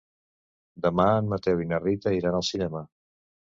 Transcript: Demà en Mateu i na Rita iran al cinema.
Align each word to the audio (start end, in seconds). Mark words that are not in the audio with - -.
Demà 0.85 1.05
en 1.17 1.29
Mateu 1.35 1.63
i 1.65 1.69
na 1.73 1.81
Rita 1.85 2.17
iran 2.21 2.41
al 2.41 2.49
cinema. 2.51 2.85